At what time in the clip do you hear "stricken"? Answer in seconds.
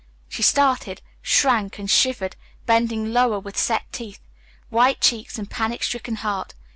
5.83-6.15